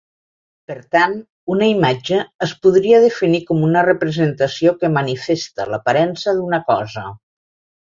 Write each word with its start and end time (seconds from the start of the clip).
Per 0.69 0.75
tant, 0.95 1.11
una 1.55 1.67
imatge 1.73 2.21
es 2.45 2.55
podria 2.63 3.03
definir 3.05 3.43
com 3.51 3.61
una 3.69 3.85
representació 3.89 4.75
que 4.81 4.93
manifesta 4.97 5.71
l'aparença 5.75 6.37
d'una 6.41 6.65
cosa. 6.75 7.09